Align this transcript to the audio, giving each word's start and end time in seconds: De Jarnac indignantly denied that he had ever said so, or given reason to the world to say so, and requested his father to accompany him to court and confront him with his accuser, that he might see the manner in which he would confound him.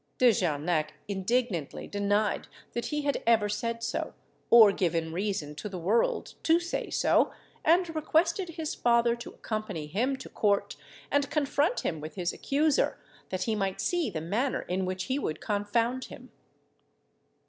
De 0.17 0.31
Jarnac 0.31 0.93
indignantly 1.07 1.87
denied 1.87 2.47
that 2.73 2.87
he 2.87 3.03
had 3.03 3.21
ever 3.27 3.47
said 3.47 3.83
so, 3.83 4.15
or 4.49 4.71
given 4.71 5.13
reason 5.13 5.53
to 5.53 5.69
the 5.69 5.77
world 5.77 6.33
to 6.41 6.59
say 6.59 6.89
so, 6.89 7.31
and 7.63 7.93
requested 7.95 8.49
his 8.49 8.73
father 8.73 9.15
to 9.15 9.29
accompany 9.29 9.85
him 9.85 10.15
to 10.15 10.27
court 10.27 10.75
and 11.11 11.29
confront 11.29 11.81
him 11.81 12.01
with 12.01 12.15
his 12.15 12.33
accuser, 12.33 12.99
that 13.29 13.43
he 13.43 13.53
might 13.53 13.79
see 13.79 14.09
the 14.09 14.21
manner 14.21 14.63
in 14.63 14.85
which 14.85 15.03
he 15.03 15.19
would 15.19 15.39
confound 15.39 16.05
him. 16.05 16.31